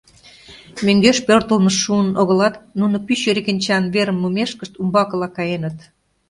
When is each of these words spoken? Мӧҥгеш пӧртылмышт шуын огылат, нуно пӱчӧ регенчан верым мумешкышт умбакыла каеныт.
Мӧҥгеш 0.85 1.17
пӧртылмышт 1.27 1.79
шуын 1.83 2.09
огылат, 2.21 2.55
нуно 2.79 2.97
пӱчӧ 3.05 3.29
регенчан 3.35 3.83
верым 3.93 4.17
мумешкышт 4.19 4.73
умбакыла 4.81 5.27
каеныт. 5.37 5.77